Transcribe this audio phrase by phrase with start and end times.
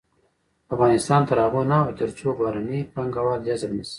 [0.73, 3.89] افغانستان تر هغو نه ابادیږي، ترڅو بهرني پانګوال جذب نشي.